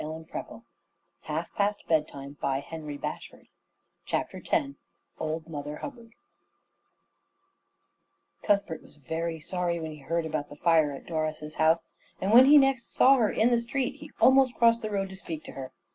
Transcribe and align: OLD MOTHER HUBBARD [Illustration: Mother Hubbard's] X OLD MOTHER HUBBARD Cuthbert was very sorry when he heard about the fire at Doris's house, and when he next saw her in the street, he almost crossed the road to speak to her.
OLD 0.03 0.33
MOTHER 0.33 0.61
HUBBARD 1.25 1.45
[Illustration: 1.59 2.35
Mother 2.41 2.99
Hubbard's] 3.03 3.49
X 4.11 4.73
OLD 5.19 5.47
MOTHER 5.47 5.75
HUBBARD 5.75 6.11
Cuthbert 8.41 8.81
was 8.81 8.97
very 8.97 9.39
sorry 9.39 9.79
when 9.79 9.91
he 9.91 9.99
heard 9.99 10.25
about 10.25 10.49
the 10.49 10.55
fire 10.55 10.91
at 10.91 11.05
Doris's 11.05 11.53
house, 11.61 11.85
and 12.19 12.31
when 12.33 12.45
he 12.45 12.57
next 12.57 12.91
saw 12.91 13.17
her 13.17 13.29
in 13.31 13.51
the 13.51 13.59
street, 13.59 13.97
he 13.97 14.09
almost 14.19 14.55
crossed 14.55 14.81
the 14.81 14.89
road 14.89 15.09
to 15.09 15.15
speak 15.15 15.43
to 15.43 15.51
her. 15.51 15.71